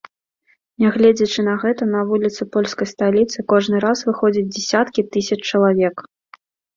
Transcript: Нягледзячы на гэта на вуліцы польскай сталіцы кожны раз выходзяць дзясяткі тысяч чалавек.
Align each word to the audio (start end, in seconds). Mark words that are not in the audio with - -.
Нягледзячы 0.83 1.43
на 1.49 1.53
гэта 1.63 1.83
на 1.95 1.99
вуліцы 2.11 2.41
польскай 2.55 2.87
сталіцы 2.93 3.45
кожны 3.53 3.81
раз 3.85 4.01
выходзяць 4.07 4.43
дзясяткі 4.57 5.05
тысяч 5.17 5.39
чалавек. 5.53 5.95